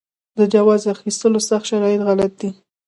[0.37, 2.49] د جواز اخیستلو سخت شرایط غلط دي.